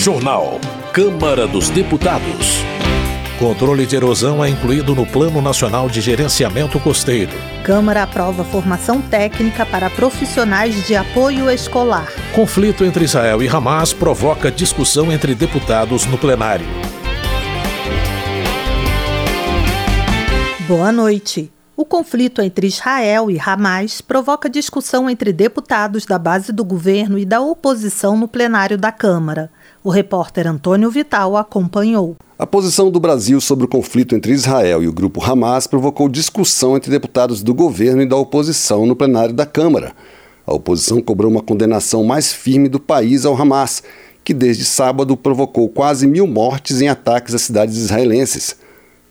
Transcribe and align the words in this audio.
Jornal. 0.00 0.58
Câmara 0.94 1.46
dos 1.46 1.68
Deputados. 1.68 2.62
Controle 3.38 3.84
de 3.84 3.96
erosão 3.96 4.42
é 4.42 4.48
incluído 4.48 4.94
no 4.94 5.04
Plano 5.04 5.42
Nacional 5.42 5.90
de 5.90 6.00
Gerenciamento 6.00 6.80
Costeiro. 6.80 7.30
Câmara 7.62 8.04
aprova 8.04 8.42
formação 8.42 9.02
técnica 9.02 9.66
para 9.66 9.90
profissionais 9.90 10.86
de 10.86 10.96
apoio 10.96 11.50
escolar. 11.50 12.08
Conflito 12.34 12.82
entre 12.82 13.04
Israel 13.04 13.42
e 13.42 13.48
Hamas 13.48 13.92
provoca 13.92 14.50
discussão 14.50 15.12
entre 15.12 15.34
deputados 15.34 16.06
no 16.06 16.16
plenário. 16.16 16.66
Boa 20.66 20.90
noite. 20.90 21.52
O 21.76 21.84
conflito 21.84 22.40
entre 22.40 22.66
Israel 22.66 23.30
e 23.30 23.38
Hamas 23.38 24.00
provoca 24.00 24.48
discussão 24.48 25.10
entre 25.10 25.30
deputados 25.30 26.06
da 26.06 26.18
base 26.18 26.52
do 26.52 26.64
governo 26.64 27.18
e 27.18 27.26
da 27.26 27.42
oposição 27.42 28.16
no 28.16 28.28
plenário 28.28 28.78
da 28.78 28.92
Câmara. 28.92 29.50
O 29.82 29.88
repórter 29.88 30.46
Antônio 30.46 30.90
Vital 30.90 31.38
acompanhou. 31.38 32.14
A 32.38 32.46
posição 32.46 32.90
do 32.90 33.00
Brasil 33.00 33.40
sobre 33.40 33.64
o 33.64 33.68
conflito 33.68 34.14
entre 34.14 34.30
Israel 34.30 34.82
e 34.82 34.88
o 34.88 34.92
grupo 34.92 35.24
Hamas 35.24 35.66
provocou 35.66 36.06
discussão 36.06 36.76
entre 36.76 36.90
deputados 36.90 37.42
do 37.42 37.54
governo 37.54 38.02
e 38.02 38.06
da 38.06 38.14
oposição 38.14 38.84
no 38.84 38.94
plenário 38.94 39.32
da 39.32 39.46
Câmara. 39.46 39.94
A 40.46 40.52
oposição 40.52 41.00
cobrou 41.00 41.30
uma 41.30 41.40
condenação 41.40 42.04
mais 42.04 42.30
firme 42.30 42.68
do 42.68 42.78
país 42.78 43.24
ao 43.24 43.34
Hamas, 43.34 43.82
que 44.22 44.34
desde 44.34 44.66
sábado 44.66 45.16
provocou 45.16 45.66
quase 45.66 46.06
mil 46.06 46.26
mortes 46.26 46.82
em 46.82 46.88
ataques 46.88 47.34
às 47.34 47.40
cidades 47.40 47.78
israelenses. 47.78 48.56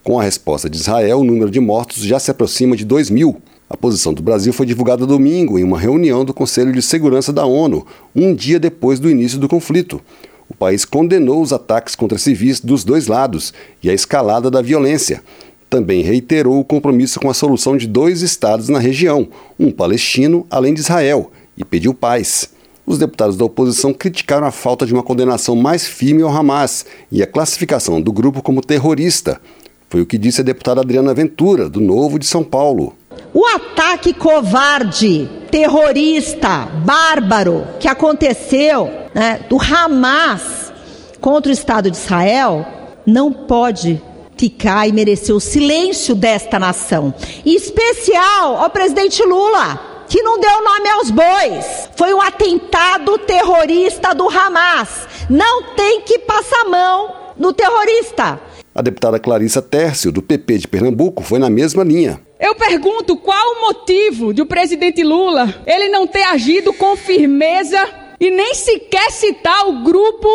Com 0.04 0.20
a 0.20 0.24
resposta 0.24 0.70
de 0.70 0.78
Israel, 0.78 1.22
o 1.22 1.24
número 1.24 1.50
de 1.50 1.60
mortos 1.60 2.04
já 2.04 2.20
se 2.20 2.30
aproxima 2.30 2.78
de 2.78 2.86
2 2.86 3.10
mil. 3.10 3.42
A 3.68 3.76
posição 3.76 4.14
do 4.14 4.22
Brasil 4.22 4.54
foi 4.54 4.68
divulgada 4.68 5.08
domingo 5.08 5.58
em 5.58 5.64
uma 5.64 5.80
reunião 5.80 6.24
do 6.24 6.34
Conselho 6.34 6.72
de 6.72 6.82
Segurança 6.84 7.34
da 7.34 7.46
ONU, 7.46 7.88
um 8.16 8.36
dia 8.36 8.60
depois 8.60 9.00
do 9.00 9.10
início 9.10 9.40
do 9.40 9.50
conflito. 9.50 10.00
País 10.60 10.84
condenou 10.84 11.42
os 11.42 11.54
ataques 11.54 11.96
contra 11.96 12.18
civis 12.18 12.60
dos 12.60 12.84
dois 12.84 13.08
lados 13.08 13.54
e 13.82 13.90
a 13.90 13.94
escalada 13.94 14.52
da 14.52 14.62
violência. 14.62 15.24
Também 15.70 16.02
reiterou 16.02 16.60
o 16.60 16.66
compromisso 16.66 17.18
com 17.20 17.30
a 17.30 17.34
solução 17.34 17.78
de 17.78 17.88
dois 17.88 18.22
estados 18.22 18.68
na 18.68 18.78
região, 18.78 19.30
um 19.58 19.72
palestino 19.72 20.46
além 20.52 20.74
de 20.74 20.82
Israel, 20.82 21.32
e 21.58 21.64
pediu 21.64 21.94
paz. 21.94 22.50
Os 22.86 22.98
deputados 22.98 23.38
da 23.38 23.46
oposição 23.46 23.94
criticaram 23.94 24.46
a 24.46 24.52
falta 24.52 24.86
de 24.86 24.94
uma 24.94 25.04
condenação 25.04 25.56
mais 25.56 25.86
firme 25.86 26.24
ao 26.24 26.30
Hamas 26.30 26.86
e 27.10 27.24
a 27.24 27.28
classificação 27.28 28.02
do 28.02 28.12
grupo 28.12 28.42
como 28.42 28.62
terrorista. 28.62 29.40
Foi 29.90 30.02
o 30.02 30.06
que 30.06 30.18
disse 30.18 30.42
a 30.42 30.44
deputada 30.44 30.82
Adriana 30.82 31.14
Ventura, 31.14 31.70
do 31.70 31.80
Novo 31.80 32.20
de 32.20 32.26
São 32.26 32.44
Paulo. 32.44 32.96
O 33.34 33.46
ataque 33.46 34.14
covarde, 34.14 35.30
terrorista, 35.52 36.68
bárbaro 36.84 37.68
que 37.80 37.88
aconteceu 37.88 38.90
né, 39.14 39.40
do 39.48 39.58
Hamas 39.62 40.74
contra 41.22 41.52
o 41.52 41.54
Estado 41.54 41.92
de 41.92 41.98
Israel 41.98 42.66
não 43.06 43.32
pode 43.32 44.02
ficar 44.38 44.88
e 44.88 44.92
merecer 44.92 45.36
o 45.36 45.40
silêncio 45.40 46.16
desta 46.16 46.58
nação. 46.58 47.14
Em 47.46 47.54
especial 47.56 48.58
ao 48.58 48.70
presidente 48.70 49.22
Lula, 49.24 50.06
que 50.08 50.24
não 50.24 50.40
deu 50.40 50.64
nome 50.64 50.90
aos 50.90 51.12
bois. 51.12 51.90
Foi 51.96 52.14
um 52.14 52.22
atentado 52.22 53.18
terrorista 53.20 54.16
do 54.16 54.28
Hamas. 54.28 55.08
Não 55.30 55.76
tem 55.76 56.02
que 56.02 56.20
passar 56.20 56.66
mão 56.66 57.14
no 57.38 57.54
terrorista. 57.54 58.40
A 58.74 58.82
deputada 58.82 59.20
Clarissa 59.20 59.62
Tércio, 59.62 60.12
do 60.12 60.22
PP 60.22 60.60
de 60.60 60.68
Pernambuco, 60.68 61.22
foi 61.22 61.38
na 61.38 61.50
mesma 61.50 61.84
linha. 61.84 62.20
Eu 62.40 62.56
pergunto 62.56 63.18
qual 63.18 63.56
o 63.56 63.62
motivo 63.62 64.34
de 64.34 64.42
o 64.42 64.46
presidente 64.46 65.04
Lula 65.04 65.62
ele 65.68 65.90
não 65.90 66.08
ter 66.08 66.24
agido 66.24 66.72
com 66.72 66.96
firmeza 66.96 67.78
e 68.18 68.32
nem 68.32 68.56
sequer 68.56 69.12
citar 69.12 69.68
o 69.68 69.84
grupo 69.84 70.28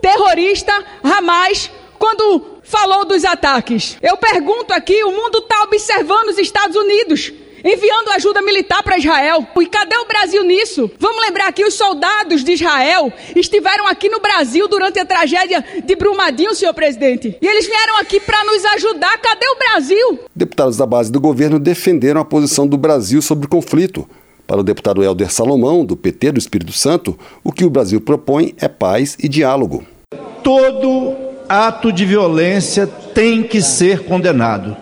terrorista 0.00 0.72
Hamas 1.02 1.68
quando 1.98 2.58
falou 2.62 3.04
dos 3.04 3.24
ataques. 3.24 3.98
Eu 4.00 4.16
pergunto 4.16 4.72
aqui, 4.72 5.02
o 5.02 5.10
mundo 5.10 5.38
está 5.38 5.62
observando 5.64 6.28
os 6.28 6.38
Estados 6.38 6.76
Unidos 6.76 7.32
enviando 7.64 8.10
ajuda 8.10 8.42
militar 8.42 8.82
para 8.82 8.98
Israel. 8.98 9.46
E 9.60 9.66
cadê 9.66 9.96
o 9.96 10.06
Brasil 10.06 10.42
nisso? 10.44 10.90
Vamos 10.98 11.22
lembrar 11.22 11.52
que 11.52 11.64
os 11.64 11.74
soldados 11.74 12.44
de 12.44 12.52
Israel 12.52 13.12
estiveram 13.34 13.86
aqui 13.86 14.08
no 14.08 14.20
Brasil 14.20 14.68
durante 14.68 14.98
a 14.98 15.04
tragédia 15.04 15.64
de 15.84 15.96
Brumadinho, 15.96 16.54
senhor 16.54 16.74
presidente. 16.74 17.36
E 17.40 17.46
eles 17.46 17.66
vieram 17.66 17.98
aqui 17.98 18.20
para 18.20 18.44
nos 18.44 18.64
ajudar. 18.64 19.18
Cadê 19.18 19.46
o 19.46 19.58
Brasil? 19.58 20.18
Deputados 20.34 20.76
da 20.76 20.86
base 20.86 21.10
do 21.10 21.20
governo 21.20 21.58
defenderam 21.58 22.20
a 22.20 22.24
posição 22.24 22.66
do 22.66 22.76
Brasil 22.76 23.20
sobre 23.20 23.46
o 23.46 23.48
conflito. 23.48 24.08
Para 24.46 24.60
o 24.60 24.64
deputado 24.64 25.02
Helder 25.02 25.30
Salomão, 25.30 25.84
do 25.84 25.94
PT 25.94 26.32
do 26.32 26.38
Espírito 26.38 26.72
Santo, 26.72 27.18
o 27.44 27.52
que 27.52 27.66
o 27.66 27.70
Brasil 27.70 28.00
propõe 28.00 28.54
é 28.58 28.66
paz 28.66 29.14
e 29.22 29.28
diálogo. 29.28 29.84
Todo 30.42 31.14
ato 31.48 31.92
de 31.92 32.06
violência 32.06 32.86
tem 32.86 33.42
que 33.42 33.60
ser 33.60 34.04
condenado. 34.04 34.74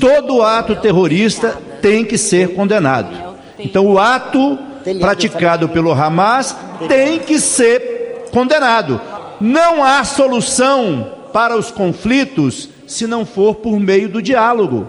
Todo 0.00 0.42
ato 0.42 0.74
terrorista 0.76 1.60
tem 1.80 2.04
que 2.04 2.18
ser 2.18 2.54
condenado. 2.54 3.36
Então, 3.58 3.86
o 3.86 3.98
ato 3.98 4.58
praticado 5.00 5.68
pelo 5.68 5.92
Hamas 5.92 6.56
tem 6.86 7.18
que 7.18 7.40
ser 7.40 8.28
condenado. 8.32 9.00
Não 9.40 9.82
há 9.82 10.04
solução 10.04 11.12
para 11.32 11.56
os 11.56 11.70
conflitos 11.70 12.68
se 12.86 13.06
não 13.06 13.26
for 13.26 13.56
por 13.56 13.78
meio 13.78 14.08
do 14.08 14.22
diálogo. 14.22 14.88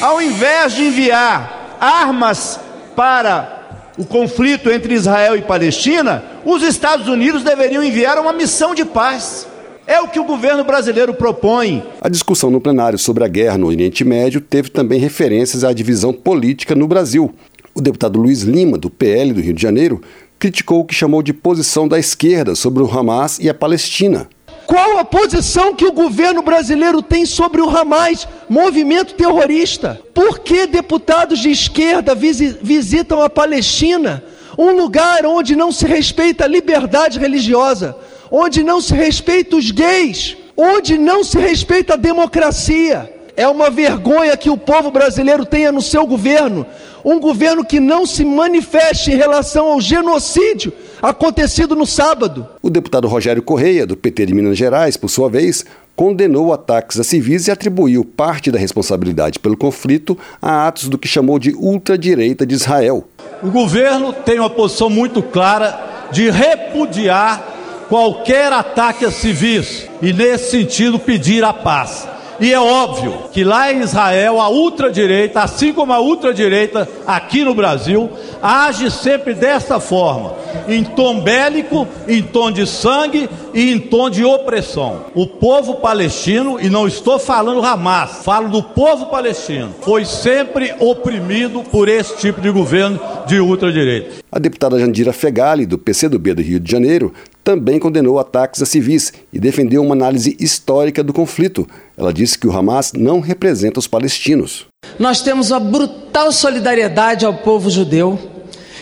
Ao 0.00 0.20
invés 0.20 0.74
de 0.74 0.84
enviar 0.84 1.76
armas 1.80 2.60
para 2.94 3.60
o 3.98 4.04
conflito 4.04 4.70
entre 4.70 4.94
Israel 4.94 5.36
e 5.36 5.42
Palestina, 5.42 6.22
os 6.44 6.62
Estados 6.62 7.08
Unidos 7.08 7.42
deveriam 7.42 7.82
enviar 7.82 8.18
uma 8.18 8.32
missão 8.32 8.74
de 8.74 8.84
paz. 8.84 9.46
É 9.90 10.00
o 10.00 10.06
que 10.06 10.20
o 10.20 10.24
governo 10.24 10.62
brasileiro 10.62 11.12
propõe. 11.12 11.82
A 12.00 12.08
discussão 12.08 12.48
no 12.48 12.60
plenário 12.60 12.96
sobre 12.96 13.24
a 13.24 13.26
guerra 13.26 13.58
no 13.58 13.66
Oriente 13.66 14.04
Médio 14.04 14.40
teve 14.40 14.70
também 14.70 15.00
referências 15.00 15.64
à 15.64 15.72
divisão 15.72 16.12
política 16.12 16.76
no 16.76 16.86
Brasil. 16.86 17.34
O 17.74 17.80
deputado 17.80 18.16
Luiz 18.16 18.42
Lima, 18.42 18.78
do 18.78 18.88
PL 18.88 19.32
do 19.32 19.40
Rio 19.40 19.52
de 19.52 19.60
Janeiro, 19.60 20.00
criticou 20.38 20.78
o 20.78 20.84
que 20.84 20.94
chamou 20.94 21.24
de 21.24 21.32
posição 21.32 21.88
da 21.88 21.98
esquerda 21.98 22.54
sobre 22.54 22.84
o 22.84 22.86
Hamas 22.88 23.40
e 23.40 23.48
a 23.48 23.52
Palestina. 23.52 24.28
Qual 24.64 24.96
a 24.96 25.04
posição 25.04 25.74
que 25.74 25.84
o 25.84 25.92
governo 25.92 26.40
brasileiro 26.40 27.02
tem 27.02 27.26
sobre 27.26 27.60
o 27.60 27.68
Hamas, 27.68 28.28
movimento 28.48 29.14
terrorista? 29.14 30.00
Por 30.14 30.38
que 30.38 30.68
deputados 30.68 31.40
de 31.40 31.50
esquerda 31.50 32.14
visitam 32.14 33.20
a 33.22 33.28
Palestina, 33.28 34.22
um 34.56 34.70
lugar 34.70 35.26
onde 35.26 35.56
não 35.56 35.72
se 35.72 35.84
respeita 35.84 36.44
a 36.44 36.48
liberdade 36.48 37.18
religiosa, 37.18 37.96
onde 38.30 38.62
não 38.62 38.80
se 38.80 38.94
respeita 38.94 39.56
os 39.56 39.70
gays, 39.70 40.36
onde 40.56 40.96
não 40.96 41.24
se 41.24 41.38
respeita 41.38 41.94
a 41.94 41.96
democracia? 41.96 43.12
É 43.36 43.48
uma 43.48 43.70
vergonha 43.70 44.36
que 44.36 44.50
o 44.50 44.56
povo 44.56 44.90
brasileiro 44.90 45.46
tenha 45.46 45.72
no 45.72 45.80
seu 45.80 46.06
governo 46.06 46.66
um 47.04 47.18
governo 47.18 47.64
que 47.64 47.80
não 47.80 48.04
se 48.04 48.24
manifeste 48.24 49.10
em 49.10 49.16
relação 49.16 49.68
ao 49.68 49.80
genocídio 49.80 50.72
acontecido 51.00 51.74
no 51.74 51.86
sábado. 51.86 52.46
O 52.62 52.68
deputado 52.68 53.08
Rogério 53.08 53.42
Correia, 53.42 53.86
do 53.86 53.96
PT 53.96 54.26
de 54.26 54.34
Minas 54.34 54.58
Gerais, 54.58 54.96
por 54.96 55.08
sua 55.08 55.30
vez, 55.30 55.64
condenou 55.96 56.52
ataques 56.52 56.98
a 56.98 57.04
civis 57.04 57.46
e 57.46 57.50
atribuiu 57.50 58.04
parte 58.04 58.50
da 58.50 58.58
responsabilidade 58.58 59.38
pelo 59.38 59.56
conflito 59.56 60.16
a 60.40 60.66
atos 60.66 60.88
do 60.88 60.98
que 60.98 61.08
chamou 61.08 61.38
de 61.38 61.54
ultradireita 61.54 62.46
de 62.46 62.54
Israel. 62.54 63.08
O 63.42 63.50
governo 63.50 64.12
tem 64.12 64.38
uma 64.38 64.50
posição 64.50 64.90
muito 64.90 65.22
clara 65.22 66.08
de 66.12 66.30
repudiar 66.30 67.59
qualquer 67.90 68.52
ataque 68.52 69.04
a 69.04 69.10
civis 69.10 69.88
e, 70.00 70.12
nesse 70.12 70.52
sentido, 70.52 70.96
pedir 70.96 71.42
a 71.42 71.52
paz. 71.52 72.08
E 72.40 72.54
é 72.54 72.58
óbvio 72.58 73.24
que 73.32 73.44
lá 73.44 73.70
em 73.70 73.80
Israel 73.80 74.40
a 74.40 74.48
ultradireita, 74.48 75.42
assim 75.42 75.74
como 75.74 75.92
a 75.92 76.00
ultradireita 76.00 76.88
aqui 77.06 77.44
no 77.44 77.54
Brasil, 77.54 78.08
age 78.42 78.90
sempre 78.90 79.34
dessa 79.34 79.78
forma, 79.78 80.32
em 80.66 80.82
tom 80.82 81.20
bélico, 81.20 81.86
em 82.08 82.22
tom 82.22 82.50
de 82.50 82.66
sangue 82.66 83.28
e 83.52 83.70
em 83.70 83.78
tom 83.78 84.08
de 84.08 84.24
opressão. 84.24 85.04
O 85.14 85.26
povo 85.26 85.74
palestino, 85.74 86.58
e 86.58 86.70
não 86.70 86.88
estou 86.88 87.18
falando 87.18 87.62
Hamas, 87.62 88.22
falo 88.24 88.48
do 88.48 88.62
povo 88.62 89.06
palestino, 89.06 89.74
foi 89.82 90.06
sempre 90.06 90.74
oprimido 90.78 91.62
por 91.64 91.90
esse 91.90 92.16
tipo 92.16 92.40
de 92.40 92.50
governo 92.50 92.98
de 93.26 93.38
ultradireita. 93.38 94.20
A 94.32 94.38
deputada 94.38 94.78
Jandira 94.78 95.12
Fegali, 95.12 95.66
do 95.66 95.76
PCdoB 95.76 96.34
do 96.34 96.40
Rio 96.40 96.60
de 96.60 96.70
Janeiro, 96.70 97.12
também 97.42 97.78
condenou 97.78 98.18
ataques 98.18 98.62
a 98.62 98.66
civis 98.66 99.12
e 99.32 99.38
defendeu 99.38 99.82
uma 99.82 99.94
análise 99.94 100.36
histórica 100.38 101.02
do 101.02 101.12
conflito. 101.12 101.66
Ela 101.96 102.12
disse 102.12 102.38
que 102.38 102.46
o 102.46 102.52
Hamas 102.56 102.92
não 102.92 103.20
representa 103.20 103.78
os 103.78 103.86
palestinos. 103.86 104.66
Nós 104.98 105.22
temos 105.22 105.50
uma 105.50 105.60
brutal 105.60 106.32
solidariedade 106.32 107.24
ao 107.24 107.34
povo 107.34 107.70
judeu 107.70 108.18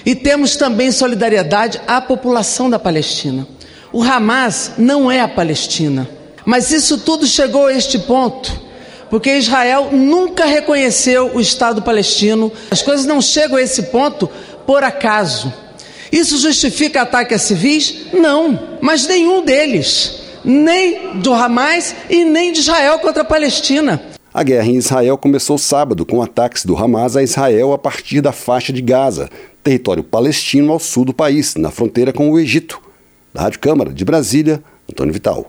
e 0.05 0.15
temos 0.15 0.57
também 0.57 0.91
solidariedade 0.91 1.81
à 1.87 2.01
população 2.01 2.69
da 2.69 2.79
Palestina. 2.79 3.47
O 3.93 4.03
Hamas 4.03 4.73
não 4.77 5.11
é 5.11 5.21
a 5.21 5.29
Palestina, 5.29 6.09
mas 6.45 6.71
isso 6.73 6.99
tudo 6.99 7.27
chegou 7.27 7.67
a 7.67 7.73
este 7.73 7.99
ponto 8.01 8.69
porque 9.11 9.37
Israel 9.37 9.89
nunca 9.93 10.45
reconheceu 10.45 11.31
o 11.35 11.41
Estado 11.41 11.83
palestino. 11.83 12.53
As 12.71 12.83
coisas 12.83 13.07
não 13.07 13.21
chegam 13.21 13.57
a 13.57 13.63
esse 13.63 13.85
ponto 13.85 14.29
por 14.67 14.85
acaso. 14.85 15.53
Isso 16.11 16.39
justifica 16.39 17.03
ataque 17.03 17.35
a 17.35 17.39
civis? 17.39 18.07
Não, 18.13 18.79
mas 18.81 19.07
nenhum 19.07 19.45
deles. 19.45 20.23
nem 20.45 21.19
do 21.21 21.35
Hamas 21.35 21.95
e 22.09 22.25
nem 22.25 22.53
de 22.53 22.61
Israel 22.61 22.99
contra 23.01 23.23
a 23.23 23.25
Palestina. 23.25 24.01
A 24.33 24.43
guerra 24.43 24.69
em 24.69 24.77
Israel 24.77 25.19
começou 25.19 25.59
sábado 25.59 26.07
com 26.07 26.23
ataques 26.23 26.65
do 26.65 26.77
Hamas 26.77 27.17
a 27.17 27.23
Israel 27.23 27.73
a 27.73 27.79
partir 27.79 28.21
da 28.21 28.33
faixa 28.33 28.73
de 28.73 28.81
Gaza, 28.81 29.29
território 29.63 30.05
palestino 30.05 30.73
ao 30.73 30.79
sul 30.79 31.05
do 31.05 31.13
país, 31.13 31.55
na 31.57 31.71
fronteira 31.71 32.13
com 32.13 32.31
o 32.31 32.39
Egito. 32.39 32.81
Da 33.35 33.43
Rádio 33.43 33.61
Câmara 33.61 33.93
de 33.93 34.05
Brasília, 34.05 34.63
Antônio 34.91 35.13
Vital. 35.13 35.49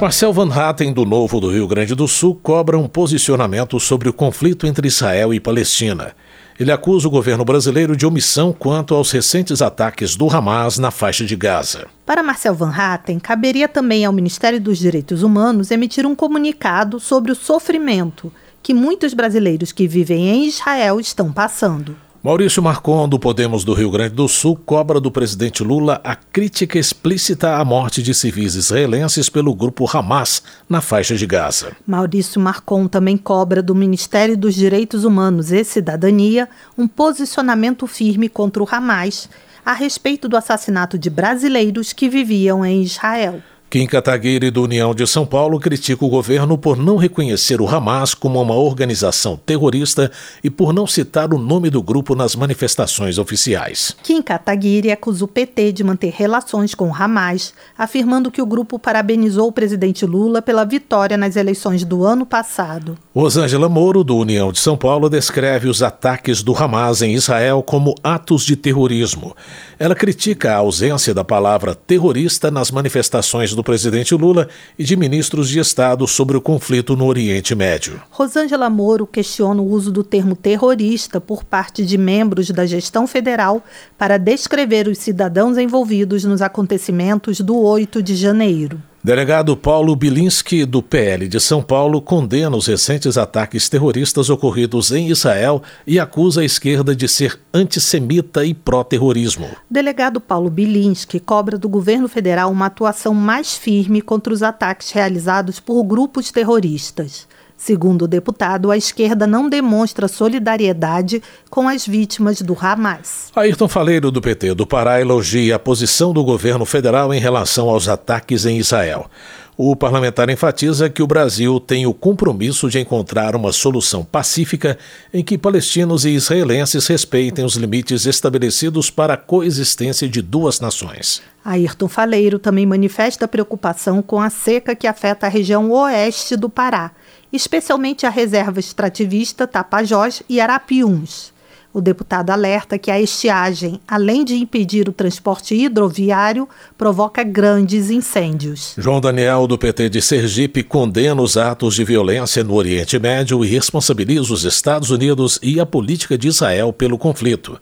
Marcel 0.00 0.32
Van 0.32 0.52
Hatten, 0.52 0.92
do 0.92 1.04
Novo 1.06 1.40
do 1.40 1.50
Rio 1.50 1.66
Grande 1.66 1.94
do 1.94 2.06
Sul, 2.06 2.38
cobra 2.42 2.78
um 2.78 2.86
posicionamento 2.86 3.80
sobre 3.80 4.08
o 4.08 4.12
conflito 4.12 4.66
entre 4.66 4.86
Israel 4.86 5.32
e 5.32 5.40
Palestina. 5.40 6.14
Ele 6.58 6.72
acusa 6.72 7.06
o 7.06 7.10
governo 7.10 7.44
brasileiro 7.44 7.94
de 7.94 8.06
omissão 8.06 8.52
quanto 8.52 8.94
aos 8.94 9.10
recentes 9.10 9.60
ataques 9.60 10.16
do 10.16 10.34
Hamas 10.34 10.78
na 10.78 10.90
faixa 10.90 11.24
de 11.24 11.36
Gaza. 11.36 11.86
Para 12.06 12.22
Marcel 12.22 12.54
Van 12.54 12.72
Hatten, 12.74 13.18
caberia 13.18 13.68
também 13.68 14.04
ao 14.04 14.12
Ministério 14.12 14.60
dos 14.60 14.78
Direitos 14.78 15.22
Humanos 15.22 15.70
emitir 15.70 16.06
um 16.06 16.14
comunicado 16.14 16.98
sobre 16.98 17.30
o 17.30 17.34
sofrimento 17.34 18.32
que 18.62 18.72
muitos 18.72 19.14
brasileiros 19.14 19.70
que 19.70 19.86
vivem 19.86 20.28
em 20.28 20.46
Israel 20.46 20.98
estão 20.98 21.30
passando. 21.32 22.05
Maurício 22.26 22.60
Marcon, 22.60 23.08
do 23.08 23.20
Podemos 23.20 23.62
do 23.62 23.72
Rio 23.72 23.88
Grande 23.88 24.16
do 24.16 24.26
Sul, 24.26 24.56
cobra 24.56 24.98
do 24.98 25.12
presidente 25.12 25.62
Lula 25.62 26.00
a 26.02 26.16
crítica 26.16 26.76
explícita 26.76 27.54
à 27.54 27.64
morte 27.64 28.02
de 28.02 28.12
civis 28.12 28.56
israelenses 28.56 29.28
pelo 29.28 29.54
grupo 29.54 29.86
Hamas 29.88 30.42
na 30.68 30.80
faixa 30.80 31.14
de 31.14 31.24
Gaza. 31.24 31.76
Maurício 31.86 32.40
Marcon 32.40 32.88
também 32.88 33.16
cobra 33.16 33.62
do 33.62 33.76
Ministério 33.76 34.36
dos 34.36 34.56
Direitos 34.56 35.04
Humanos 35.04 35.52
e 35.52 35.62
Cidadania 35.62 36.48
um 36.76 36.88
posicionamento 36.88 37.86
firme 37.86 38.28
contra 38.28 38.60
o 38.60 38.68
Hamas 38.68 39.30
a 39.64 39.72
respeito 39.72 40.28
do 40.28 40.36
assassinato 40.36 40.98
de 40.98 41.08
brasileiros 41.08 41.92
que 41.92 42.08
viviam 42.08 42.66
em 42.66 42.82
Israel. 42.82 43.40
Kim 43.68 43.84
Kataguiri, 43.84 44.48
do 44.48 44.62
União 44.62 44.94
de 44.94 45.04
São 45.08 45.26
Paulo, 45.26 45.58
critica 45.58 46.04
o 46.04 46.08
governo 46.08 46.56
por 46.56 46.76
não 46.76 46.96
reconhecer 46.96 47.60
o 47.60 47.66
Hamas 47.66 48.14
como 48.14 48.40
uma 48.40 48.54
organização 48.54 49.36
terrorista 49.36 50.10
e 50.42 50.48
por 50.48 50.72
não 50.72 50.86
citar 50.86 51.34
o 51.34 51.38
nome 51.38 51.68
do 51.68 51.82
grupo 51.82 52.14
nas 52.14 52.36
manifestações 52.36 53.18
oficiais. 53.18 53.96
Kim 54.04 54.22
Kataguiri 54.22 54.92
acusa 54.92 55.24
o 55.24 55.28
PT 55.28 55.72
de 55.72 55.82
manter 55.82 56.12
relações 56.16 56.76
com 56.76 56.88
o 56.88 56.94
Hamas, 56.94 57.52
afirmando 57.76 58.30
que 58.30 58.40
o 58.40 58.46
grupo 58.46 58.78
parabenizou 58.78 59.48
o 59.48 59.52
presidente 59.52 60.06
Lula 60.06 60.40
pela 60.40 60.64
vitória 60.64 61.16
nas 61.16 61.34
eleições 61.34 61.84
do 61.84 62.04
ano 62.04 62.24
passado. 62.24 62.96
Rosângela 63.12 63.68
Moro, 63.68 64.04
do 64.04 64.16
União 64.16 64.52
de 64.52 64.60
São 64.60 64.76
Paulo, 64.76 65.10
descreve 65.10 65.68
os 65.68 65.82
ataques 65.82 66.40
do 66.40 66.56
Hamas 66.56 67.02
em 67.02 67.14
Israel 67.14 67.64
como 67.64 67.96
atos 68.00 68.44
de 68.44 68.54
terrorismo. 68.54 69.34
Ela 69.76 69.96
critica 69.96 70.52
a 70.52 70.58
ausência 70.58 71.12
da 71.12 71.24
palavra 71.24 71.74
terrorista 71.74 72.48
nas 72.48 72.70
manifestações 72.70 73.55
do 73.56 73.64
presidente 73.64 74.14
Lula 74.14 74.48
e 74.78 74.84
de 74.84 74.96
ministros 74.96 75.48
de 75.48 75.58
Estado 75.58 76.06
sobre 76.06 76.36
o 76.36 76.40
conflito 76.40 76.94
no 76.94 77.06
Oriente 77.06 77.54
Médio. 77.54 78.00
Rosângela 78.10 78.70
Moro 78.70 79.06
questiona 79.06 79.60
o 79.60 79.68
uso 79.68 79.90
do 79.90 80.04
termo 80.04 80.36
terrorista 80.36 81.20
por 81.20 81.42
parte 81.42 81.84
de 81.84 81.98
membros 81.98 82.50
da 82.50 82.64
gestão 82.64 83.06
federal 83.06 83.64
para 83.98 84.18
descrever 84.18 84.86
os 84.86 84.98
cidadãos 84.98 85.58
envolvidos 85.58 86.22
nos 86.22 86.40
acontecimentos 86.40 87.40
do 87.40 87.58
8 87.58 88.00
de 88.02 88.14
janeiro. 88.14 88.80
Delegado 89.06 89.56
Paulo 89.56 89.94
Bilinski, 89.94 90.64
do 90.64 90.82
PL 90.82 91.28
de 91.28 91.38
São 91.38 91.62
Paulo, 91.62 92.02
condena 92.02 92.56
os 92.56 92.66
recentes 92.66 93.16
ataques 93.16 93.68
terroristas 93.68 94.28
ocorridos 94.28 94.90
em 94.90 95.06
Israel 95.06 95.62
e 95.86 96.00
acusa 96.00 96.40
a 96.40 96.44
esquerda 96.44 96.92
de 96.92 97.06
ser 97.06 97.38
antissemita 97.54 98.44
e 98.44 98.52
pró-terrorismo. 98.52 99.46
Delegado 99.70 100.20
Paulo 100.20 100.50
Bilinski 100.50 101.20
cobra 101.20 101.56
do 101.56 101.68
governo 101.68 102.08
federal 102.08 102.50
uma 102.50 102.66
atuação 102.66 103.14
mais 103.14 103.56
firme 103.56 104.02
contra 104.02 104.34
os 104.34 104.42
ataques 104.42 104.90
realizados 104.90 105.60
por 105.60 105.84
grupos 105.84 106.32
terroristas. 106.32 107.28
Segundo 107.56 108.02
o 108.02 108.08
deputado, 108.08 108.70
a 108.70 108.76
esquerda 108.76 109.26
não 109.26 109.48
demonstra 109.48 110.08
solidariedade 110.08 111.22
com 111.48 111.68
as 111.68 111.86
vítimas 111.86 112.42
do 112.42 112.56
Hamas. 112.60 113.30
Ayrton 113.34 113.66
Faleiro, 113.66 114.10
do 114.10 114.20
PT 114.20 114.54
do 114.54 114.66
Pará, 114.66 115.00
elogia 115.00 115.56
a 115.56 115.58
posição 115.58 116.12
do 116.12 116.22
governo 116.22 116.66
federal 116.66 117.14
em 117.14 117.18
relação 117.18 117.68
aos 117.68 117.88
ataques 117.88 118.44
em 118.44 118.58
Israel. 118.58 119.10
O 119.58 119.74
parlamentar 119.74 120.28
enfatiza 120.28 120.90
que 120.90 121.02
o 121.02 121.06
Brasil 121.06 121.58
tem 121.58 121.86
o 121.86 121.94
compromisso 121.94 122.68
de 122.68 122.78
encontrar 122.78 123.34
uma 123.34 123.52
solução 123.52 124.04
pacífica 124.04 124.76
em 125.12 125.24
que 125.24 125.38
palestinos 125.38 126.04
e 126.04 126.10
israelenses 126.10 126.86
respeitem 126.86 127.44
os 127.44 127.54
limites 127.54 128.04
estabelecidos 128.04 128.90
para 128.90 129.14
a 129.14 129.16
coexistência 129.16 130.06
de 130.08 130.20
duas 130.20 130.60
nações. 130.60 131.22
Ayrton 131.42 131.88
Faleiro 131.88 132.38
também 132.38 132.66
manifesta 132.66 133.26
preocupação 133.26 134.02
com 134.02 134.20
a 134.20 134.28
seca 134.28 134.74
que 134.74 134.86
afeta 134.86 135.26
a 135.26 135.30
região 135.30 135.70
oeste 135.70 136.36
do 136.36 136.50
Pará 136.50 136.92
especialmente 137.32 138.06
a 138.06 138.10
reserva 138.10 138.60
extrativista 138.60 139.46
Tapajós 139.46 140.22
e 140.28 140.40
Arapiuns. 140.40 141.32
O 141.72 141.80
deputado 141.80 142.30
alerta 142.30 142.78
que 142.78 142.90
a 142.90 143.00
estiagem, 143.00 143.80
além 143.86 144.24
de 144.24 144.34
impedir 144.34 144.88
o 144.88 144.92
transporte 144.92 145.54
hidroviário, 145.54 146.48
provoca 146.78 147.22
grandes 147.22 147.90
incêndios. 147.90 148.74
João 148.78 149.00
Daniel, 149.00 149.46
do 149.46 149.58
PT 149.58 149.90
de 149.90 150.00
Sergipe, 150.00 150.62
condena 150.62 151.20
os 151.20 151.36
atos 151.36 151.74
de 151.74 151.84
violência 151.84 152.42
no 152.42 152.54
Oriente 152.54 152.98
Médio 152.98 153.44
e 153.44 153.48
responsabiliza 153.48 154.32
os 154.32 154.44
Estados 154.44 154.90
Unidos 154.90 155.38
e 155.42 155.60
a 155.60 155.66
política 155.66 156.16
de 156.16 156.28
Israel 156.28 156.72
pelo 156.72 156.96
conflito. 156.96 157.60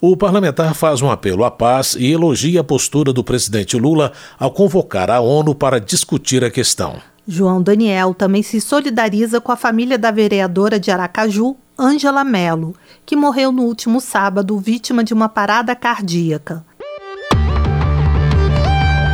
O 0.00 0.16
parlamentar 0.16 0.74
faz 0.74 1.02
um 1.02 1.10
apelo 1.10 1.44
à 1.44 1.50
paz 1.50 1.96
e 1.98 2.12
elogia 2.12 2.60
a 2.60 2.64
postura 2.64 3.12
do 3.12 3.24
presidente 3.24 3.76
Lula 3.76 4.12
ao 4.38 4.52
convocar 4.52 5.10
a 5.10 5.18
ONU 5.18 5.56
para 5.56 5.80
discutir 5.80 6.44
a 6.44 6.50
questão. 6.50 7.00
João 7.30 7.60
Daniel 7.60 8.14
também 8.14 8.42
se 8.42 8.58
solidariza 8.58 9.38
com 9.38 9.52
a 9.52 9.56
família 9.56 9.98
da 9.98 10.10
vereadora 10.10 10.80
de 10.80 10.90
Aracaju, 10.90 11.58
Ângela 11.78 12.24
Melo, 12.24 12.74
que 13.04 13.14
morreu 13.14 13.52
no 13.52 13.64
último 13.64 14.00
sábado 14.00 14.58
vítima 14.58 15.04
de 15.04 15.12
uma 15.12 15.28
parada 15.28 15.76
cardíaca. 15.76 16.64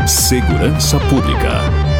Segurança 0.06 1.00
Pública. 1.10 1.93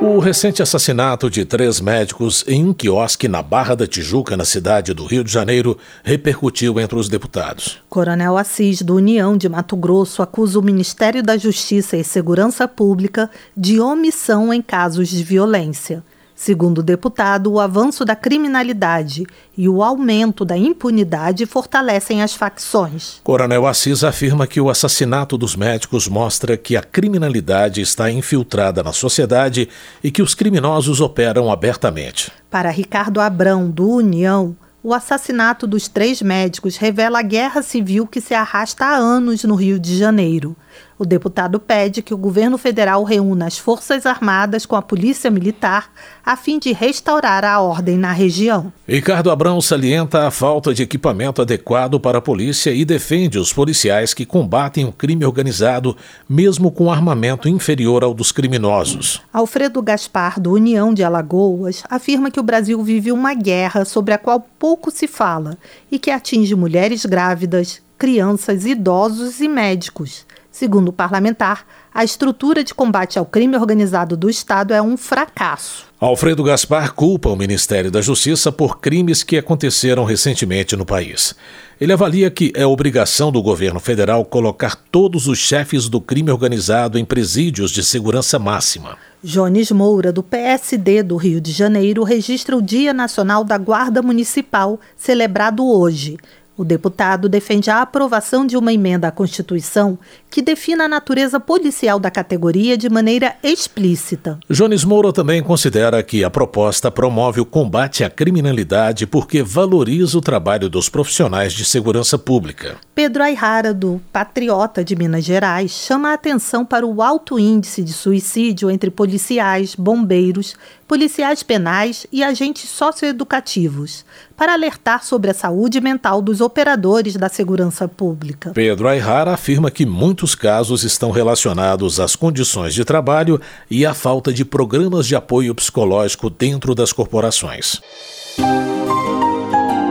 O 0.00 0.20
recente 0.20 0.62
assassinato 0.62 1.28
de 1.28 1.44
três 1.44 1.80
médicos 1.80 2.44
em 2.46 2.64
um 2.64 2.72
quiosque 2.72 3.26
na 3.26 3.42
Barra 3.42 3.74
da 3.74 3.84
Tijuca, 3.84 4.36
na 4.36 4.44
cidade 4.44 4.94
do 4.94 5.04
Rio 5.04 5.24
de 5.24 5.32
Janeiro, 5.32 5.76
repercutiu 6.04 6.78
entre 6.78 6.96
os 6.96 7.08
deputados. 7.08 7.80
Coronel 7.88 8.36
Assis, 8.36 8.80
do 8.80 8.94
União 8.94 9.36
de 9.36 9.48
Mato 9.48 9.74
Grosso, 9.76 10.22
acusa 10.22 10.56
o 10.56 10.62
Ministério 10.62 11.20
da 11.20 11.36
Justiça 11.36 11.96
e 11.96 12.04
Segurança 12.04 12.68
Pública 12.68 13.28
de 13.56 13.80
omissão 13.80 14.54
em 14.54 14.62
casos 14.62 15.08
de 15.08 15.24
violência. 15.24 16.04
Segundo 16.40 16.78
o 16.78 16.82
deputado, 16.84 17.50
o 17.50 17.58
avanço 17.58 18.04
da 18.04 18.14
criminalidade 18.14 19.26
e 19.56 19.68
o 19.68 19.82
aumento 19.82 20.44
da 20.44 20.56
impunidade 20.56 21.44
fortalecem 21.46 22.22
as 22.22 22.32
facções. 22.32 23.20
Coronel 23.24 23.66
Assis 23.66 24.04
afirma 24.04 24.46
que 24.46 24.60
o 24.60 24.70
assassinato 24.70 25.36
dos 25.36 25.56
médicos 25.56 26.06
mostra 26.06 26.56
que 26.56 26.76
a 26.76 26.82
criminalidade 26.82 27.80
está 27.80 28.08
infiltrada 28.08 28.84
na 28.84 28.92
sociedade 28.92 29.68
e 30.02 30.12
que 30.12 30.22
os 30.22 30.32
criminosos 30.32 31.00
operam 31.00 31.50
abertamente. 31.50 32.30
Para 32.48 32.70
Ricardo 32.70 33.20
Abrão, 33.20 33.68
do 33.68 33.90
União, 33.90 34.56
o 34.80 34.94
assassinato 34.94 35.66
dos 35.66 35.88
três 35.88 36.22
médicos 36.22 36.76
revela 36.76 37.18
a 37.18 37.22
guerra 37.22 37.62
civil 37.62 38.06
que 38.06 38.20
se 38.20 38.32
arrasta 38.32 38.84
há 38.84 38.96
anos 38.96 39.42
no 39.42 39.56
Rio 39.56 39.76
de 39.76 39.98
Janeiro. 39.98 40.56
O 40.98 41.04
deputado 41.04 41.60
pede 41.60 42.02
que 42.02 42.12
o 42.12 42.18
governo 42.18 42.58
federal 42.58 43.04
reúna 43.04 43.46
as 43.46 43.56
Forças 43.56 44.04
Armadas 44.04 44.66
com 44.66 44.74
a 44.74 44.82
Polícia 44.82 45.30
Militar 45.30 45.92
a 46.26 46.36
fim 46.36 46.58
de 46.58 46.72
restaurar 46.72 47.44
a 47.44 47.60
ordem 47.60 47.96
na 47.96 48.12
região. 48.12 48.72
Ricardo 48.86 49.30
Abrão 49.30 49.60
salienta 49.60 50.26
a 50.26 50.30
falta 50.30 50.74
de 50.74 50.82
equipamento 50.82 51.40
adequado 51.40 52.00
para 52.00 52.18
a 52.18 52.20
polícia 52.20 52.70
e 52.70 52.84
defende 52.84 53.38
os 53.38 53.52
policiais 53.52 54.12
que 54.12 54.26
combatem 54.26 54.84
o 54.84 54.92
crime 54.92 55.24
organizado, 55.24 55.96
mesmo 56.28 56.70
com 56.72 56.90
armamento 56.90 57.48
inferior 57.48 58.02
ao 58.02 58.12
dos 58.12 58.32
criminosos. 58.32 59.22
Alfredo 59.32 59.80
Gaspar, 59.80 60.40
do 60.40 60.52
União 60.52 60.92
de 60.92 61.04
Alagoas, 61.04 61.82
afirma 61.88 62.30
que 62.30 62.40
o 62.40 62.42
Brasil 62.42 62.82
vive 62.82 63.12
uma 63.12 63.34
guerra 63.34 63.84
sobre 63.84 64.12
a 64.12 64.18
qual 64.18 64.46
pouco 64.58 64.90
se 64.90 65.06
fala 65.06 65.56
e 65.90 65.98
que 65.98 66.10
atinge 66.10 66.54
mulheres 66.54 67.06
grávidas, 67.06 67.80
crianças, 67.96 68.64
idosos 68.64 69.40
e 69.40 69.48
médicos. 69.48 70.24
Segundo 70.58 70.88
o 70.88 70.92
parlamentar, 70.92 71.64
a 71.94 72.02
estrutura 72.02 72.64
de 72.64 72.74
combate 72.74 73.16
ao 73.16 73.24
crime 73.24 73.56
organizado 73.56 74.16
do 74.16 74.28
Estado 74.28 74.74
é 74.74 74.82
um 74.82 74.96
fracasso. 74.96 75.86
Alfredo 76.00 76.42
Gaspar 76.42 76.94
culpa 76.94 77.28
o 77.28 77.36
Ministério 77.36 77.92
da 77.92 78.00
Justiça 78.00 78.50
por 78.50 78.80
crimes 78.80 79.22
que 79.22 79.38
aconteceram 79.38 80.02
recentemente 80.02 80.74
no 80.74 80.84
país. 80.84 81.36
Ele 81.80 81.92
avalia 81.92 82.28
que 82.28 82.52
é 82.56 82.66
obrigação 82.66 83.30
do 83.30 83.40
governo 83.40 83.78
federal 83.78 84.24
colocar 84.24 84.74
todos 84.90 85.28
os 85.28 85.38
chefes 85.38 85.88
do 85.88 86.00
crime 86.00 86.32
organizado 86.32 86.98
em 86.98 87.04
presídios 87.04 87.70
de 87.70 87.84
segurança 87.84 88.36
máxima. 88.36 88.98
Jones 89.22 89.70
Moura, 89.70 90.12
do 90.12 90.24
PSD 90.24 91.04
do 91.04 91.14
Rio 91.14 91.40
de 91.40 91.52
Janeiro, 91.52 92.02
registra 92.02 92.56
o 92.56 92.62
Dia 92.62 92.92
Nacional 92.92 93.44
da 93.44 93.56
Guarda 93.58 94.02
Municipal, 94.02 94.80
celebrado 94.96 95.64
hoje. 95.64 96.18
O 96.58 96.64
deputado 96.64 97.28
defende 97.28 97.70
a 97.70 97.82
aprovação 97.82 98.44
de 98.44 98.56
uma 98.56 98.72
emenda 98.72 99.06
à 99.06 99.12
Constituição 99.12 99.96
que 100.28 100.42
defina 100.42 100.86
a 100.86 100.88
natureza 100.88 101.38
policial 101.38 102.00
da 102.00 102.10
categoria 102.10 102.76
de 102.76 102.90
maneira 102.90 103.36
explícita. 103.44 104.40
Jones 104.50 104.82
Moura 104.82 105.12
também 105.12 105.40
considera 105.40 106.02
que 106.02 106.24
a 106.24 106.28
proposta 106.28 106.90
promove 106.90 107.40
o 107.40 107.46
combate 107.46 108.02
à 108.02 108.10
criminalidade 108.10 109.06
porque 109.06 109.40
valoriza 109.40 110.18
o 110.18 110.20
trabalho 110.20 110.68
dos 110.68 110.88
profissionais 110.88 111.52
de 111.52 111.64
segurança 111.64 112.18
pública. 112.18 112.76
Pedro 112.92 113.22
Ayrara, 113.22 113.72
do 113.72 114.00
Patriota 114.12 114.82
de 114.82 114.96
Minas 114.96 115.24
Gerais, 115.24 115.70
chama 115.70 116.10
a 116.10 116.14
atenção 116.14 116.64
para 116.64 116.84
o 116.84 117.00
alto 117.00 117.38
índice 117.38 117.84
de 117.84 117.92
suicídio 117.92 118.68
entre 118.68 118.90
policiais, 118.90 119.76
bombeiros, 119.76 120.56
policiais 120.88 121.44
penais 121.44 122.04
e 122.10 122.24
agentes 122.24 122.68
socioeducativos, 122.68 124.04
para 124.38 124.52
alertar 124.52 125.04
sobre 125.04 125.32
a 125.32 125.34
saúde 125.34 125.80
mental 125.80 126.22
dos 126.22 126.40
operadores 126.40 127.16
da 127.16 127.28
segurança 127.28 127.88
pública. 127.88 128.52
Pedro 128.54 128.86
Ayrara 128.86 129.32
afirma 129.34 129.68
que 129.68 129.84
muitos 129.84 130.36
casos 130.36 130.84
estão 130.84 131.10
relacionados 131.10 131.98
às 131.98 132.14
condições 132.14 132.72
de 132.72 132.84
trabalho 132.84 133.40
e 133.68 133.84
à 133.84 133.92
falta 133.92 134.32
de 134.32 134.44
programas 134.44 135.08
de 135.08 135.16
apoio 135.16 135.52
psicológico 135.56 136.30
dentro 136.30 136.72
das 136.72 136.92
corporações. 136.92 137.80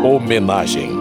Homenagem. 0.01 0.91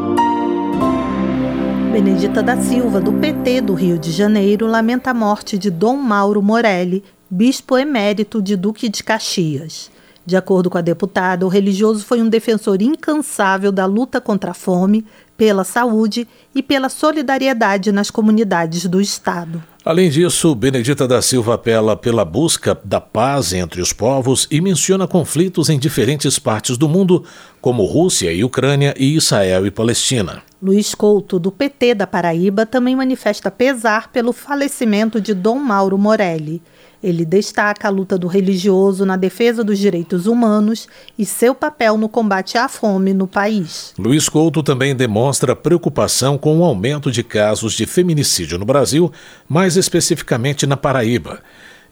Benedita 1.92 2.42
da 2.42 2.56
Silva, 2.56 3.00
do 3.00 3.12
PT 3.12 3.60
do 3.60 3.74
Rio 3.74 3.96
de 3.96 4.10
Janeiro, 4.10 4.66
lamenta 4.66 5.12
a 5.12 5.14
morte 5.14 5.56
de 5.56 5.70
Dom 5.70 5.96
Mauro 5.96 6.42
Morelli, 6.42 7.04
bispo 7.30 7.78
emérito 7.78 8.42
de 8.42 8.56
Duque 8.56 8.88
de 8.88 9.04
Caxias. 9.04 9.94
De 10.26 10.36
acordo 10.36 10.68
com 10.68 10.76
a 10.76 10.80
deputada, 10.80 11.46
o 11.46 11.48
religioso 11.48 12.04
foi 12.04 12.20
um 12.20 12.28
defensor 12.28 12.82
incansável 12.82 13.70
da 13.70 13.86
luta 13.86 14.20
contra 14.20 14.50
a 14.50 14.54
fome, 14.54 15.06
pela 15.36 15.62
saúde 15.62 16.26
e 16.52 16.62
pela 16.62 16.88
solidariedade 16.88 17.92
nas 17.92 18.10
comunidades 18.10 18.86
do 18.86 19.00
Estado. 19.00 19.62
Além 19.84 20.10
disso, 20.10 20.52
Benedita 20.52 21.06
da 21.06 21.22
Silva 21.22 21.54
apela 21.54 21.96
pela 21.96 22.24
busca 22.24 22.76
da 22.82 23.00
paz 23.00 23.52
entre 23.52 23.80
os 23.80 23.92
povos 23.92 24.48
e 24.50 24.60
menciona 24.60 25.06
conflitos 25.06 25.68
em 25.68 25.78
diferentes 25.78 26.40
partes 26.40 26.76
do 26.76 26.88
mundo, 26.88 27.22
como 27.60 27.84
Rússia 27.84 28.32
e 28.32 28.42
Ucrânia 28.42 28.94
e 28.98 29.14
Israel 29.14 29.64
e 29.64 29.70
Palestina. 29.70 30.42
Luiz 30.60 30.92
Couto, 30.92 31.38
do 31.38 31.52
PT 31.52 31.94
da 31.94 32.06
Paraíba, 32.06 32.66
também 32.66 32.96
manifesta 32.96 33.48
pesar 33.48 34.10
pelo 34.10 34.32
falecimento 34.32 35.20
de 35.20 35.34
Dom 35.34 35.60
Mauro 35.60 35.96
Morelli. 35.96 36.60
Ele 37.02 37.24
destaca 37.24 37.88
a 37.88 37.90
luta 37.90 38.16
do 38.16 38.26
religioso 38.26 39.04
na 39.04 39.16
defesa 39.16 39.62
dos 39.62 39.78
direitos 39.78 40.26
humanos 40.26 40.88
e 41.18 41.24
seu 41.24 41.54
papel 41.54 41.96
no 41.96 42.08
combate 42.08 42.56
à 42.58 42.68
fome 42.68 43.12
no 43.12 43.26
país. 43.26 43.92
Luiz 43.98 44.28
Couto 44.28 44.62
também 44.62 44.94
demonstra 44.94 45.54
preocupação 45.54 46.38
com 46.38 46.58
o 46.58 46.64
aumento 46.64 47.10
de 47.12 47.22
casos 47.22 47.74
de 47.74 47.86
feminicídio 47.86 48.58
no 48.58 48.64
Brasil, 48.64 49.12
mais 49.48 49.76
especificamente 49.76 50.66
na 50.66 50.76
Paraíba. 50.76 51.40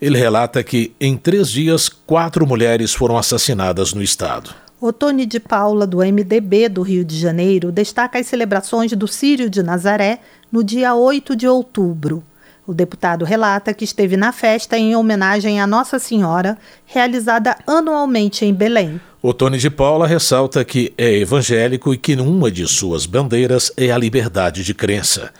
Ele 0.00 0.18
relata 0.18 0.62
que, 0.62 0.94
em 1.00 1.16
três 1.16 1.50
dias, 1.50 1.88
quatro 1.88 2.46
mulheres 2.46 2.92
foram 2.92 3.16
assassinadas 3.16 3.94
no 3.94 4.02
estado. 4.02 4.54
Otone 4.80 5.25
de 5.25 5.40
Paula, 5.40 5.87
do 5.87 5.99
MDB 5.99 6.68
do 6.68 6.82
Rio 6.82 7.04
de 7.04 7.18
Janeiro, 7.18 7.73
destaca 7.73 8.18
as 8.18 8.26
celebrações 8.26 8.92
do 8.92 9.08
Círio 9.08 9.49
de 9.49 9.62
Nazaré 9.62 10.18
no 10.52 10.62
dia 10.62 10.94
8 10.94 11.34
de 11.34 11.49
outubro. 11.49 12.23
O 12.66 12.73
deputado 12.73 13.25
relata 13.25 13.75
que 13.75 13.85
esteve 13.85 14.16
na 14.16 14.33
festa 14.33 14.78
em 14.78 14.97
homenagem 14.97 15.61
à 15.61 15.66
Nossa 15.66 15.99
Senhora, 15.99 16.56
realizada 16.87 17.56
anualmente 17.66 18.44
em 18.44 18.54
Belém. 18.54 18.99
O 19.21 19.35
Tony 19.35 19.59
de 19.59 19.71
Paula 19.71 20.06
ressalta 20.06 20.64
que 20.64 20.92
é 20.97 21.18
evangélico 21.18 21.92
e 21.92 21.99
que 21.99 22.14
uma 22.14 22.50
de 22.50 22.66
suas 22.66 23.04
bandeiras 23.04 23.71
é 23.76 23.90
a 23.90 23.99
liberdade 23.99 24.62
de 24.62 24.73
crença. 24.73 25.30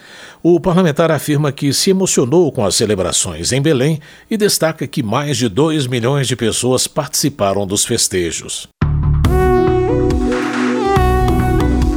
O 0.43 0.61
parlamentar 0.61 1.11
afirma 1.11 1.52
que 1.52 1.73
se 1.73 1.90
emocionou 1.90 2.52
com 2.52 2.64
as 2.64 2.75
celebrações 2.75 3.52
em 3.52 3.61
Belém 3.61 4.00
e 4.31 4.37
destaca 4.37 4.87
que 4.87 5.02
mais 5.02 5.38
de 5.38 5.49
2 5.49 5.87
milhões 5.87 6.28
de 6.28 6.37
pessoas 6.37 6.87
participaram 6.87 7.66
dos 7.66 7.85
festejos. 7.85 8.69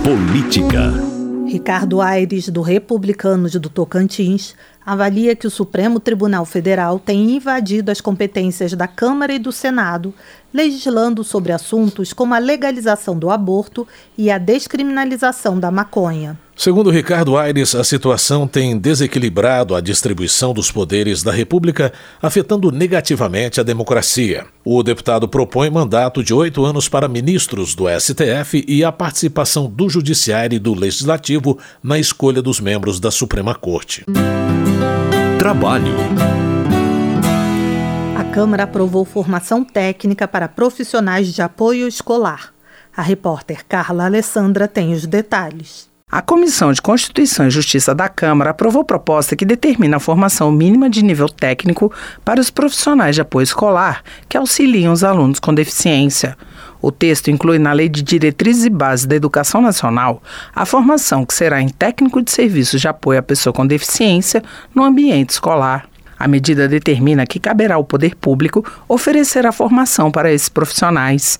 Política. 0.03 1.16
Ricardo 1.47 2.01
Aires, 2.01 2.49
do 2.49 2.61
Republicanos 2.61 3.53
do 3.53 3.69
Tocantins, 3.69 4.53
avalia 4.85 5.33
que 5.33 5.47
o 5.47 5.51
Supremo 5.51 5.99
Tribunal 5.99 6.45
Federal 6.45 6.99
tem 6.99 7.31
invadido 7.31 7.89
as 7.89 8.01
competências 8.01 8.73
da 8.73 8.87
Câmara 8.87 9.33
e 9.33 9.39
do 9.39 9.51
Senado, 9.51 10.13
legislando 10.53 11.23
sobre 11.23 11.53
assuntos 11.53 12.11
como 12.11 12.33
a 12.33 12.37
legalização 12.37 13.17
do 13.17 13.29
aborto 13.29 13.87
e 14.17 14.29
a 14.29 14.37
descriminalização 14.37 15.57
da 15.57 15.71
maconha. 15.71 16.37
Segundo 16.57 16.89
Ricardo 16.89 17.37
Aires, 17.37 17.75
a 17.75 17.83
situação 17.83 18.47
tem 18.47 18.75
desequilibrado 18.75 19.75
a 19.75 19.79
distribuição 19.79 20.55
dos 20.55 20.71
poderes 20.71 21.21
da 21.21 21.31
República, 21.31 21.93
afetando 22.19 22.71
negativamente 22.71 23.59
a 23.59 23.63
democracia. 23.63 24.43
O 24.65 24.81
deputado 24.81 25.27
propõe 25.27 25.69
mandato 25.69 26.23
de 26.23 26.33
oito 26.33 26.65
anos 26.65 26.89
para 26.89 27.07
ministros 27.07 27.75
do 27.75 27.85
STF 27.87 28.65
e 28.67 28.83
a 28.83 28.91
participação 28.91 29.69
do 29.69 29.87
Judiciário 29.87 30.55
e 30.55 30.59
do 30.59 30.73
Legislativo 30.73 31.59
na 31.81 31.99
escolha 31.99 32.41
dos 32.41 32.59
membros 32.59 32.99
da 32.99 33.11
Suprema 33.11 33.53
Corte. 33.53 34.03
Trabalho. 35.37 35.93
A 38.17 38.23
Câmara 38.23 38.63
aprovou 38.63 39.05
formação 39.05 39.63
técnica 39.63 40.27
para 40.27 40.47
profissionais 40.47 41.31
de 41.31 41.39
apoio 41.39 41.87
escolar. 41.87 42.51
A 42.95 43.03
repórter 43.03 43.63
Carla 43.69 44.05
Alessandra 44.05 44.67
tem 44.67 44.91
os 44.91 45.05
detalhes. 45.05 45.86
A 46.09 46.21
Comissão 46.21 46.71
de 46.71 46.81
Constituição 46.81 47.47
e 47.47 47.49
Justiça 47.49 47.93
da 47.93 48.07
Câmara 48.07 48.51
aprovou 48.51 48.81
proposta 48.85 49.35
que 49.35 49.43
determina 49.43 49.97
a 49.97 49.99
formação 49.99 50.49
mínima 50.49 50.89
de 50.89 51.03
nível 51.03 51.27
técnico 51.27 51.91
para 52.23 52.39
os 52.39 52.49
profissionais 52.49 53.13
de 53.13 53.19
apoio 53.19 53.43
escolar 53.43 54.01
que 54.29 54.37
auxiliam 54.37 54.93
os 54.93 55.03
alunos 55.03 55.37
com 55.37 55.53
deficiência. 55.53 56.37
O 56.81 56.93
texto 56.93 57.29
inclui 57.29 57.59
na 57.59 57.73
Lei 57.73 57.89
de 57.89 58.01
Diretrizes 58.01 58.63
e 58.63 58.69
Bases 58.69 59.05
da 59.05 59.17
Educação 59.17 59.61
Nacional 59.61 60.23
a 60.55 60.65
formação 60.65 61.25
que 61.25 61.33
será 61.33 61.61
em 61.61 61.67
técnico 61.67 62.21
de 62.21 62.31
serviços 62.31 62.79
de 62.79 62.87
apoio 62.87 63.19
à 63.19 63.21
pessoa 63.21 63.51
com 63.51 63.67
deficiência 63.67 64.41
no 64.73 64.85
ambiente 64.85 65.31
escolar. 65.31 65.89
A 66.17 66.25
medida 66.25 66.69
determina 66.69 67.27
que 67.27 67.37
caberá 67.37 67.75
ao 67.75 67.83
poder 67.83 68.15
público 68.15 68.63
oferecer 68.87 69.45
a 69.45 69.51
formação 69.51 70.09
para 70.09 70.31
esses 70.31 70.47
profissionais. 70.47 71.37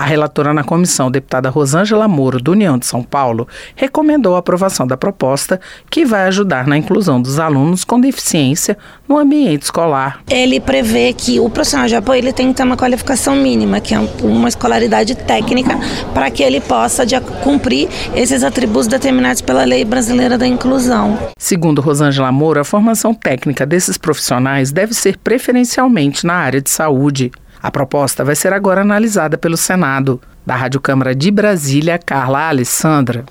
A 0.00 0.04
relatora 0.04 0.54
na 0.54 0.64
comissão, 0.64 1.10
deputada 1.10 1.50
Rosângela 1.50 2.08
Moro, 2.08 2.40
do 2.40 2.52
União 2.52 2.78
de 2.78 2.86
São 2.86 3.02
Paulo, 3.02 3.46
recomendou 3.76 4.34
a 4.34 4.38
aprovação 4.38 4.86
da 4.86 4.96
proposta 4.96 5.60
que 5.90 6.06
vai 6.06 6.22
ajudar 6.22 6.66
na 6.66 6.78
inclusão 6.78 7.20
dos 7.20 7.38
alunos 7.38 7.84
com 7.84 8.00
deficiência 8.00 8.78
no 9.06 9.18
ambiente 9.18 9.64
escolar. 9.64 10.22
Ele 10.30 10.58
prevê 10.58 11.12
que 11.12 11.38
o 11.38 11.50
profissional 11.50 11.86
de 11.86 11.96
apoio 11.96 12.16
ele 12.16 12.32
tem 12.32 12.48
que 12.48 12.54
ter 12.54 12.62
uma 12.62 12.78
qualificação 12.78 13.36
mínima, 13.36 13.78
que 13.78 13.94
é 13.94 14.00
uma 14.22 14.48
escolaridade 14.48 15.14
técnica, 15.14 15.78
para 16.14 16.30
que 16.30 16.42
ele 16.42 16.62
possa 16.62 17.04
de, 17.04 17.20
cumprir 17.44 17.86
esses 18.14 18.42
atributos 18.42 18.86
determinados 18.86 19.42
pela 19.42 19.64
Lei 19.64 19.84
Brasileira 19.84 20.38
da 20.38 20.46
Inclusão. 20.46 21.18
Segundo 21.38 21.82
Rosângela 21.82 22.32
Moro, 22.32 22.58
a 22.58 22.64
formação 22.64 23.12
técnica 23.12 23.66
desses 23.66 23.98
profissionais 23.98 24.72
deve 24.72 24.94
ser 24.94 25.18
preferencialmente 25.18 26.24
na 26.24 26.36
área 26.36 26.62
de 26.62 26.70
saúde. 26.70 27.30
A 27.62 27.70
proposta 27.70 28.24
vai 28.24 28.34
ser 28.34 28.52
agora 28.52 28.80
analisada 28.80 29.36
pelo 29.36 29.56
Senado. 29.56 30.20
Da 30.46 30.56
Rádio 30.56 30.80
Câmara 30.80 31.14
de 31.14 31.30
Brasília, 31.30 31.98
Carla 31.98 32.48
Alessandra. 32.48 33.24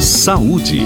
Saúde. 0.00 0.84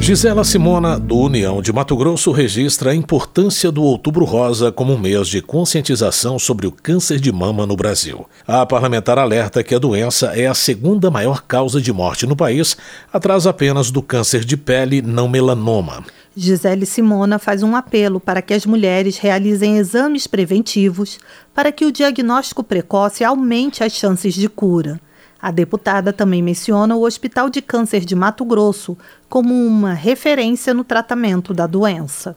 Gisela 0.00 0.42
Simona, 0.42 0.98
do 0.98 1.18
União 1.18 1.60
de 1.60 1.70
Mato 1.72 1.94
Grosso, 1.94 2.32
registra 2.32 2.92
a 2.92 2.94
importância 2.94 3.70
do 3.70 3.82
Outubro 3.82 4.24
Rosa 4.24 4.72
como 4.72 4.94
um 4.94 4.98
mês 4.98 5.28
de 5.28 5.42
conscientização 5.42 6.38
sobre 6.38 6.66
o 6.66 6.72
câncer 6.72 7.20
de 7.20 7.30
mama 7.30 7.66
no 7.66 7.76
Brasil. 7.76 8.26
A 8.46 8.64
parlamentar 8.64 9.18
alerta 9.18 9.62
que 9.62 9.74
a 9.74 9.78
doença 9.78 10.28
é 10.34 10.46
a 10.46 10.54
segunda 10.54 11.10
maior 11.10 11.42
causa 11.42 11.80
de 11.80 11.92
morte 11.92 12.26
no 12.26 12.34
país, 12.34 12.76
atrás 13.12 13.46
apenas 13.46 13.90
do 13.90 14.00
câncer 14.00 14.44
de 14.44 14.56
pele 14.56 15.02
não 15.02 15.28
melanoma. 15.28 16.02
Gisele 16.38 16.86
Simona 16.86 17.36
faz 17.36 17.64
um 17.64 17.74
apelo 17.74 18.20
para 18.20 18.40
que 18.40 18.54
as 18.54 18.64
mulheres 18.64 19.18
realizem 19.18 19.76
exames 19.76 20.28
preventivos 20.28 21.18
para 21.52 21.72
que 21.72 21.84
o 21.84 21.90
diagnóstico 21.90 22.62
precoce 22.62 23.24
aumente 23.24 23.82
as 23.82 23.92
chances 23.92 24.34
de 24.34 24.48
cura. 24.48 25.00
A 25.42 25.50
deputada 25.50 26.12
também 26.12 26.40
menciona 26.40 26.94
o 26.94 27.04
Hospital 27.04 27.50
de 27.50 27.60
Câncer 27.60 28.04
de 28.04 28.14
Mato 28.14 28.44
Grosso 28.44 28.96
como 29.28 29.52
uma 29.52 29.92
referência 29.92 30.72
no 30.72 30.84
tratamento 30.84 31.52
da 31.52 31.66
doença. 31.66 32.36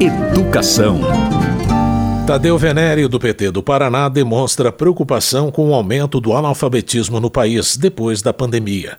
Educação. 0.00 1.00
Tadeu 2.26 2.58
Venério, 2.58 3.08
do 3.08 3.20
PT 3.20 3.50
do 3.50 3.62
Paraná, 3.62 4.08
demonstra 4.08 4.72
preocupação 4.72 5.50
com 5.52 5.70
o 5.70 5.74
aumento 5.74 6.20
do 6.20 6.32
analfabetismo 6.32 7.20
no 7.20 7.30
país 7.30 7.76
depois 7.76 8.20
da 8.20 8.32
pandemia. 8.32 8.98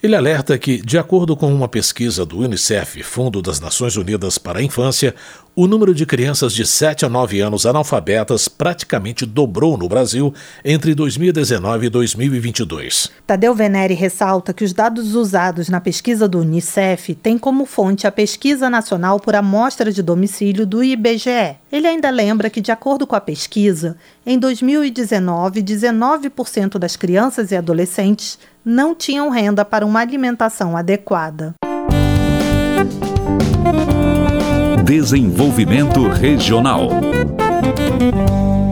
Ele 0.00 0.14
alerta 0.14 0.56
que, 0.56 0.80
de 0.80 0.96
acordo 0.96 1.36
com 1.36 1.52
uma 1.52 1.66
pesquisa 1.66 2.24
do 2.24 2.38
Unicef, 2.38 3.02
Fundo 3.02 3.42
das 3.42 3.58
Nações 3.58 3.96
Unidas 3.96 4.38
para 4.38 4.60
a 4.60 4.62
Infância, 4.62 5.12
o 5.56 5.66
número 5.66 5.92
de 5.92 6.06
crianças 6.06 6.52
de 6.52 6.64
7 6.64 7.04
a 7.04 7.08
9 7.08 7.40
anos 7.40 7.66
analfabetas 7.66 8.46
praticamente 8.46 9.26
dobrou 9.26 9.76
no 9.76 9.88
Brasil 9.88 10.32
entre 10.64 10.94
2019 10.94 11.86
e 11.86 11.90
2022. 11.90 13.10
Tadeu 13.26 13.52
Venere 13.56 13.92
ressalta 13.92 14.54
que 14.54 14.62
os 14.62 14.72
dados 14.72 15.16
usados 15.16 15.68
na 15.68 15.80
pesquisa 15.80 16.28
do 16.28 16.38
Unicef 16.38 17.12
têm 17.16 17.36
como 17.36 17.66
fonte 17.66 18.06
a 18.06 18.12
Pesquisa 18.12 18.70
Nacional 18.70 19.18
por 19.18 19.34
Amostra 19.34 19.90
de 19.90 20.00
Domicílio 20.00 20.64
do 20.64 20.84
IBGE. 20.84 21.56
Ele 21.72 21.88
ainda 21.88 22.08
lembra 22.08 22.48
que, 22.48 22.60
de 22.60 22.70
acordo 22.70 23.04
com 23.04 23.16
a 23.16 23.20
pesquisa, 23.20 23.96
em 24.24 24.38
2019, 24.38 25.60
19% 25.60 26.78
das 26.78 26.94
crianças 26.94 27.50
e 27.50 27.56
adolescentes 27.56 28.38
não 28.68 28.94
tinham 28.94 29.30
renda 29.30 29.64
para 29.64 29.86
uma 29.86 29.98
alimentação 29.98 30.76
adequada. 30.76 31.54
Desenvolvimento 34.84 36.06
Regional. 36.06 36.90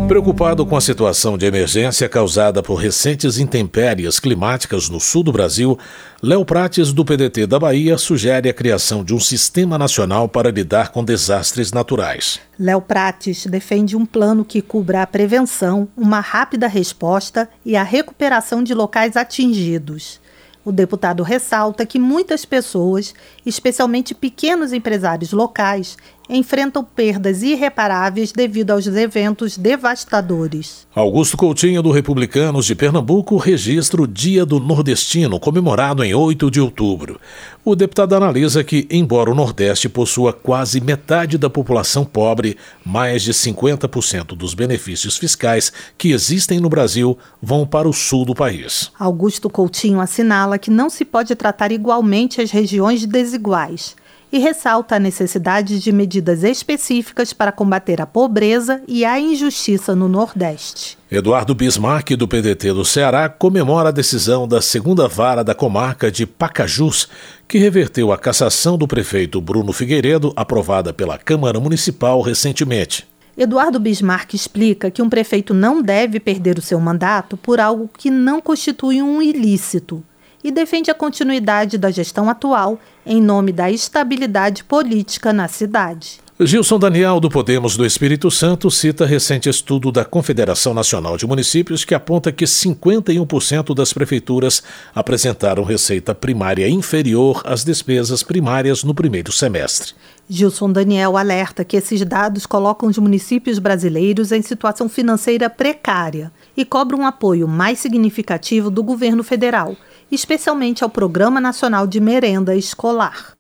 Preocupado 0.09 0.65
com 0.65 0.77
a 0.77 0.81
situação 0.81 1.37
de 1.37 1.47
emergência 1.47 2.09
causada 2.09 2.63
por 2.63 2.77
recentes 2.77 3.39
intempéries 3.39 4.21
climáticas 4.21 4.89
no 4.89 5.01
sul 5.01 5.25
do 5.25 5.33
Brasil, 5.33 5.77
Léo 6.23 6.45
Prates, 6.45 6.93
do 6.93 7.05
PDT 7.05 7.45
da 7.45 7.59
Bahia, 7.59 7.99
sugere 7.99 8.49
a 8.49 8.55
criação 8.55 9.03
de 9.03 9.13
um 9.13 9.19
sistema 9.19 9.77
nacional 9.77 10.29
para 10.29 10.53
lidar 10.53 10.93
com 10.93 11.05
desastres 11.05 11.73
naturais. 11.73 12.39
Léo 12.57 12.81
Prates 12.81 13.47
defende 13.47 13.97
um 13.97 14.07
plano 14.07 14.45
que 14.45 14.63
cubra 14.63 15.03
a 15.03 15.07
prevenção, 15.09 15.89
uma 15.97 16.21
rápida 16.21 16.69
resposta 16.69 17.49
e 17.65 17.75
a 17.75 17.83
recuperação 17.83 18.63
de 18.63 18.75
locais 18.75 19.17
atingidos. 19.17 20.21
O 20.67 20.73
deputado 20.73 21.23
ressalta 21.23 21.87
que 21.87 21.97
muitas 21.97 22.45
pessoas, 22.45 23.15
especialmente 23.45 24.13
pequenos 24.13 24.73
empresários 24.73 25.31
locais, 25.31 25.97
enfrentam 26.29 26.85
perdas 26.85 27.43
irreparáveis 27.43 28.33
devido 28.33 28.73
aos 28.73 28.87
eventos 28.87 29.57
devastadores. 29.57 30.87
Augusto 30.95 31.37
Coutinho, 31.37 31.83
do 31.83 31.91
Republicanos 31.91 32.67
de 32.67 32.75
Pernambuco, 32.75 33.37
registra 33.37 34.03
o 34.03 34.07
Dia 34.07 34.45
do 34.45 34.59
Nordestino, 34.59 35.39
comemorado 35.39 36.03
em 36.03 36.15
8 36.15 36.51
de 36.51 36.61
outubro. 36.61 37.21
O 37.65 37.75
deputado 37.75 38.15
analisa 38.15 38.65
que, 38.65 38.87
embora 38.91 39.31
o 39.31 39.35
Nordeste 39.35 39.89
possua 39.89 40.33
quase 40.33 40.81
metade 40.81 41.37
da 41.37 41.51
população 41.51 42.05
pobre, 42.05 42.57
mais 42.85 43.23
de 43.23 43.33
50% 43.33 44.37
dos 44.37 44.55
benefícios 44.55 45.17
fiscais 45.17 45.73
que 45.99 46.13
existem 46.13 46.61
no 46.61 46.69
Brasil 46.69 47.19
vão 47.43 47.67
para 47.67 47.89
o 47.89 47.93
sul 47.93 48.25
do 48.25 48.35
país. 48.35 48.91
Augusto 48.99 49.51
Coutinho 49.51 50.01
assinala 50.01 50.59
que 50.59 50.71
não 50.71 50.89
se 50.89 51.05
pode 51.05 51.35
tratar 51.35 51.73
igualmente 51.73 52.41
as 52.41 52.51
regiões 52.51 53.05
desiguais 53.05 53.97
e 54.33 54.39
ressalta 54.39 54.97
a 54.97 55.01
necessidade 55.01 55.79
de 55.81 55.93
medidas 55.93 56.43
específicas 56.43 57.33
para 57.33 57.53
combater 57.53 58.01
a 58.01 58.07
pobreza 58.07 58.83
e 58.87 59.05
a 59.05 59.19
injustiça 59.19 59.95
no 59.95 60.09
Nordeste. 60.09 60.99
Eduardo 61.11 61.55
Bismarck, 61.55 62.11
do 62.17 62.27
PDT 62.27 62.73
do 62.73 62.85
Ceará, 62.85 63.29
comemora 63.29 63.91
a 63.91 63.93
decisão 63.93 64.47
da 64.49 64.61
segunda 64.61 65.07
vara 65.07 65.45
da 65.45 65.55
comarca 65.55 66.11
de 66.11 66.27
Pacajus, 66.27 67.09
que 67.47 67.59
reverteu 67.59 68.13
a 68.13 68.19
cassação 68.19 68.77
do 68.77 68.89
prefeito 68.89 69.41
Bruno 69.41 69.73
Figueiredo, 69.73 70.33
aprovada 70.35 70.93
pela 70.93 71.17
Câmara 71.17 71.61
Municipal 71.61 72.21
recentemente. 72.21 73.07
Eduardo 73.39 73.79
Bismarck 73.79 74.33
explica 74.35 74.91
que 74.91 75.03
um 75.03 75.11
prefeito 75.11 75.53
não 75.53 75.83
deve 75.83 76.19
perder 76.19 76.59
o 76.59 76.63
seu 76.63 76.81
mandato 76.81 77.37
por 77.37 77.61
algo 77.61 77.89
que 77.97 78.11
não 78.11 78.41
constitui 78.41 79.03
um 79.03 79.21
ilícito 79.21 80.03
e 80.47 80.53
defende 80.53 80.93
a 80.93 80.95
continuidade 80.95 81.77
da 81.77 81.91
gestão 81.91 82.31
atual 82.31 82.79
em 83.05 83.21
nome 83.21 83.51
da 83.51 83.69
estabilidade 83.69 84.63
política 84.63 85.33
na 85.33 85.49
cidade. 85.49 86.21
Gilson 86.39 86.79
Daniel, 86.79 87.19
do 87.19 87.29
Podemos 87.29 87.77
do 87.77 87.85
Espírito 87.85 88.31
Santo, 88.31 88.71
cita 88.71 89.05
recente 89.05 89.49
estudo 89.49 89.91
da 89.91 90.05
Confederação 90.05 90.73
Nacional 90.73 91.17
de 91.17 91.27
Municípios 91.27 91.85
que 91.85 91.97
aponta 91.97 92.31
que 92.31 92.45
51% 92.45 93.75
das 93.75 93.93
prefeituras 93.93 94.63
apresentaram 94.95 95.65
receita 95.65 96.15
primária 96.15 96.69
inferior 96.69 97.43
às 97.45 97.65
despesas 97.65 98.23
primárias 98.23 98.85
no 98.85 98.95
primeiro 98.95 99.33
semestre. 99.33 99.95
Gilson 100.29 100.71
Daniel 100.71 101.17
alerta 101.17 101.65
que 101.65 101.77
esses 101.77 102.05
dados 102.05 102.47
colocam 102.47 102.89
os 102.89 102.99
municípios 102.99 103.59
brasileiros 103.59 104.31
em 104.31 104.43
situação 104.43 104.89
financeira 104.89 105.51
precária 105.51 106.31
e 106.57 106.65
cobra 106.65 106.97
um 106.97 107.07
apoio 107.07 107.49
mais 107.49 107.79
significativo 107.79 108.71
do 108.71 108.83
governo 108.83 109.25
federal 109.25 109.75
especialmente 110.11 110.85
ao 110.85 110.91
Programa 110.91 111.41
Nacional 111.41 111.87
de 111.87 112.01
Merenda 112.01 112.55
Escolar. 112.55 113.35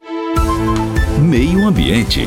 Meio 1.20 1.66
Ambiente. 1.66 2.26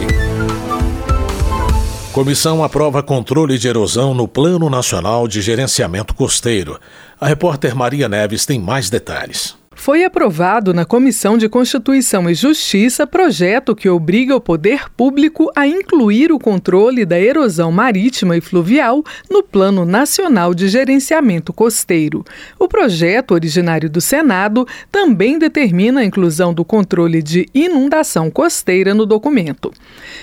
Comissão 2.11 2.63
aprova 2.63 3.03
controle 3.03 3.57
de 3.57 3.67
erosão 3.67 4.13
no 4.13 4.27
Plano 4.27 4.69
Nacional 4.69 5.27
de 5.27 5.41
Gerenciamento 5.41 6.15
Costeiro. 6.15 6.79
A 7.19 7.27
repórter 7.27 7.75
Maria 7.75 8.09
Neves 8.09 8.45
tem 8.45 8.59
mais 8.59 8.89
detalhes. 8.89 9.58
Foi 9.79 10.03
aprovado 10.03 10.73
na 10.73 10.83
Comissão 10.83 11.37
de 11.37 11.47
Constituição 11.47 12.29
e 12.29 12.33
Justiça 12.33 13.07
projeto 13.07 13.73
que 13.73 13.87
obriga 13.87 14.35
o 14.35 14.41
poder 14.41 14.89
público 14.89 15.49
a 15.55 15.65
incluir 15.65 16.33
o 16.33 16.37
controle 16.37 17.05
da 17.05 17.17
erosão 17.17 17.71
marítima 17.71 18.35
e 18.35 18.41
fluvial 18.41 19.01
no 19.31 19.41
Plano 19.41 19.85
Nacional 19.85 20.53
de 20.53 20.67
Gerenciamento 20.67 21.53
Costeiro. 21.53 22.25
O 22.59 22.67
projeto, 22.67 23.31
originário 23.33 23.89
do 23.89 24.01
Senado, 24.01 24.67
também 24.91 25.39
determina 25.39 26.01
a 26.01 26.05
inclusão 26.05 26.53
do 26.53 26.65
controle 26.65 27.23
de 27.23 27.47
inundação 27.53 28.29
costeira 28.29 28.93
no 28.93 29.05
documento. 29.05 29.71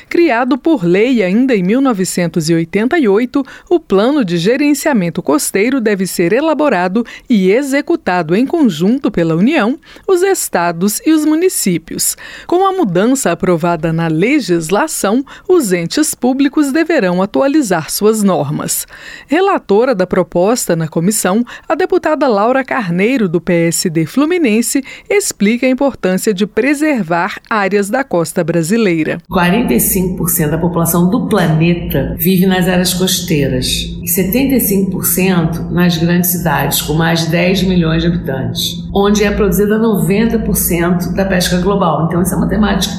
Criado 0.06 0.58
por 0.58 0.84
lei 0.84 1.22
ainda 1.22 1.56
em 1.56 1.62
1988, 1.62 3.42
o 3.70 3.80
Plano 3.80 4.22
de 4.22 4.36
Gerenciamento 4.36 5.22
Costeiro 5.22 5.80
deve 5.80 6.06
ser 6.06 6.34
elaborado 6.34 7.06
e 7.28 7.50
executado 7.50 8.36
em 8.36 8.44
conjunto 8.44 9.10
pela 9.10 9.34
União 9.34 9.45
União, 9.46 9.78
os 10.08 10.22
estados 10.22 11.00
e 11.06 11.12
os 11.12 11.24
municípios. 11.24 12.16
Com 12.48 12.66
a 12.66 12.72
mudança 12.72 13.30
aprovada 13.30 13.92
na 13.92 14.08
legislação, 14.08 15.24
os 15.48 15.72
entes 15.72 16.16
públicos 16.16 16.72
deverão 16.72 17.22
atualizar 17.22 17.88
suas 17.88 18.24
normas. 18.24 18.88
Relatora 19.28 19.94
da 19.94 20.04
proposta 20.04 20.74
na 20.74 20.88
comissão, 20.88 21.44
a 21.68 21.76
deputada 21.76 22.26
Laura 22.26 22.64
Carneiro, 22.64 23.28
do 23.28 23.40
PSD 23.40 24.04
Fluminense, 24.04 24.82
explica 25.08 25.64
a 25.64 25.70
importância 25.70 26.34
de 26.34 26.44
preservar 26.44 27.40
áreas 27.48 27.88
da 27.88 28.02
costa 28.02 28.42
brasileira. 28.42 29.18
45% 29.30 30.50
da 30.50 30.58
população 30.58 31.08
do 31.08 31.28
planeta 31.28 32.16
vive 32.18 32.46
nas 32.46 32.66
áreas 32.66 32.92
costeiras 32.92 33.95
e 34.06 34.08
75% 34.08 35.68
nas 35.70 35.96
grandes 35.98 36.30
cidades, 36.30 36.80
com 36.80 36.94
mais 36.94 37.24
de 37.24 37.30
10 37.30 37.64
milhões 37.64 38.02
de 38.02 38.08
habitantes, 38.08 38.88
onde 38.94 39.24
é 39.24 39.30
produzida 39.32 39.76
90% 39.78 41.12
da 41.12 41.24
pesca 41.24 41.58
global. 41.58 42.06
Então, 42.06 42.20
essa 42.20 42.36
é 42.36 42.38
uma 42.38 42.48
temática 42.48 42.94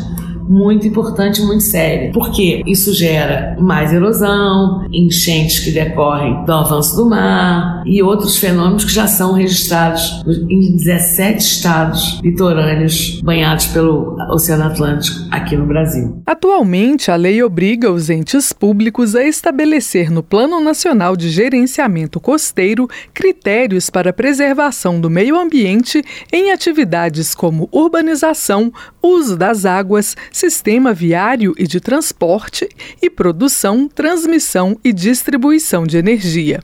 muito 0.48 0.88
importante, 0.88 1.42
muito 1.42 1.64
séria, 1.64 2.12
porque 2.14 2.64
isso 2.66 2.94
gera 2.94 3.56
mais 3.60 3.94
erosão, 3.94 4.86
enchentes 4.92 5.60
que 5.60 5.72
decorrem 5.72 6.46
do 6.46 6.52
avanço 6.52 6.96
do 6.96 7.10
mar 7.10 7.84
e 7.86 8.02
outros 8.02 8.38
fenômenos 8.38 8.86
que 8.86 8.94
já 8.94 9.08
são 9.08 9.34
registrados 9.34 10.24
em 10.50 10.76
17 10.76 11.38
estados 11.38 12.20
litorâneos 12.24 13.22
banhados 13.22 13.68
pelo 13.68 14.16
Oceano 14.32 14.64
Atlântico 14.64 15.28
aqui 15.32 15.56
no 15.56 15.66
Brasil. 15.66 16.22
Atualmente, 16.26 17.12
a 17.12 17.16
lei 17.16 17.42
obriga 17.44 17.92
os 17.92 18.10
entes 18.10 18.54
públicos 18.54 19.16
a 19.16 19.24
estabelecer 19.24 20.12
no 20.12 20.24
Plano 20.24 20.60
Nacional 20.60 21.16
de 21.16 21.30
Gerenciamento 21.30 22.20
Costeiro 22.20 22.88
critérios 23.14 23.90
para 23.90 24.14
preservação 24.14 25.00
do 25.00 25.10
meio 25.10 25.38
ambiente 25.38 26.04
em 26.32 26.52
atividades 26.52 27.34
como 27.34 27.70
urbanização, 27.72 28.72
uso 29.02 29.38
das 29.38 29.66
águas, 29.66 30.16
sistema 30.38 30.94
viário 30.94 31.56
e 31.58 31.66
de 31.66 31.80
transporte 31.80 32.70
e 33.02 33.10
produção, 33.10 33.88
transmissão 33.88 34.80
e 34.84 34.94
distribuição 34.94 35.88
de 35.88 35.98
energia. 35.98 36.62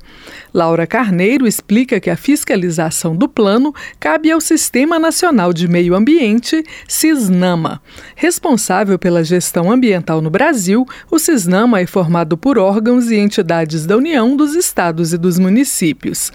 Laura 0.53 0.85
Carneiro 0.85 1.47
explica 1.47 1.99
que 1.99 2.11
a 2.11 2.15
fiscalização 2.15 3.15
do 3.15 3.27
plano 3.27 3.73
cabe 3.99 4.31
ao 4.31 4.39
Sistema 4.39 4.99
Nacional 4.99 5.51
de 5.51 5.67
Meio 5.67 5.95
Ambiente, 5.95 6.63
SISNAMA. 6.87 7.81
Responsável 8.15 8.99
pela 8.99 9.23
gestão 9.23 9.71
ambiental 9.71 10.21
no 10.21 10.29
Brasil, 10.29 10.85
o 11.09 11.17
SISNAMA 11.17 11.81
é 11.81 11.87
formado 11.87 12.37
por 12.37 12.59
órgãos 12.59 13.09
e 13.09 13.15
entidades 13.15 13.87
da 13.87 13.97
União, 13.97 14.37
dos 14.37 14.53
estados 14.53 15.13
e 15.13 15.17
dos 15.17 15.39
municípios. 15.39 16.31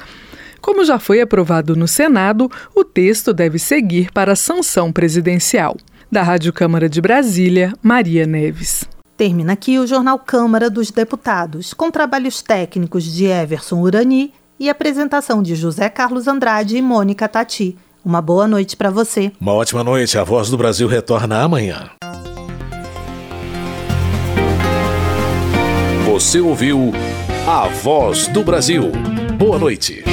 Como 0.60 0.84
já 0.84 0.98
foi 0.98 1.20
aprovado 1.20 1.76
no 1.76 1.86
Senado, 1.86 2.50
o 2.74 2.82
texto 2.82 3.32
deve 3.32 3.60
seguir 3.60 4.10
para 4.10 4.32
a 4.32 4.36
sanção 4.36 4.90
presidencial. 4.90 5.76
Da 6.10 6.22
Rádio 6.22 6.54
Câmara 6.54 6.88
de 6.88 7.02
Brasília, 7.02 7.74
Maria 7.82 8.26
Neves. 8.26 8.88
Termina 9.14 9.52
aqui 9.52 9.78
o 9.78 9.86
Jornal 9.86 10.18
Câmara 10.18 10.70
dos 10.70 10.90
Deputados, 10.90 11.74
com 11.74 11.90
trabalhos 11.90 12.40
técnicos 12.40 13.04
de 13.04 13.26
Everson 13.26 13.80
Urani 13.80 14.32
e 14.58 14.70
apresentação 14.70 15.42
de 15.42 15.54
José 15.54 15.90
Carlos 15.90 16.26
Andrade 16.26 16.78
e 16.78 16.82
Mônica 16.82 17.28
Tati. 17.28 17.76
Uma 18.02 18.22
boa 18.22 18.48
noite 18.48 18.74
para 18.74 18.88
você. 18.88 19.30
Uma 19.38 19.52
ótima 19.52 19.84
noite. 19.84 20.16
A 20.16 20.24
Voz 20.24 20.48
do 20.48 20.56
Brasil 20.56 20.88
retorna 20.88 21.42
amanhã. 21.42 21.90
Você 26.06 26.40
ouviu 26.40 26.92
A 27.46 27.68
Voz 27.68 28.28
do 28.28 28.42
Brasil. 28.42 28.90
Boa 29.36 29.58
noite. 29.58 30.04